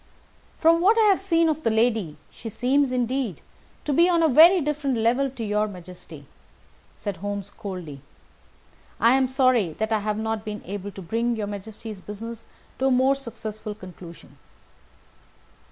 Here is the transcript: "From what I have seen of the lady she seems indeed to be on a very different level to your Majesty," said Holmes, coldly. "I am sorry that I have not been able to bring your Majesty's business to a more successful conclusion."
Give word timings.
"From 0.57 0.81
what 0.81 0.97
I 0.97 1.03
have 1.11 1.21
seen 1.21 1.47
of 1.47 1.61
the 1.61 1.69
lady 1.69 2.17
she 2.31 2.49
seems 2.49 2.91
indeed 2.91 3.39
to 3.85 3.93
be 3.93 4.09
on 4.09 4.23
a 4.23 4.27
very 4.27 4.59
different 4.59 4.97
level 4.97 5.29
to 5.29 5.43
your 5.43 5.67
Majesty," 5.67 6.25
said 6.95 7.17
Holmes, 7.17 7.51
coldly. 7.51 8.01
"I 8.99 9.13
am 9.15 9.27
sorry 9.27 9.73
that 9.73 9.91
I 9.91 9.99
have 9.99 10.17
not 10.17 10.43
been 10.43 10.63
able 10.65 10.89
to 10.89 11.03
bring 11.03 11.35
your 11.35 11.45
Majesty's 11.45 12.01
business 12.01 12.47
to 12.79 12.87
a 12.87 12.89
more 12.89 13.13
successful 13.13 13.75
conclusion." 13.75 14.39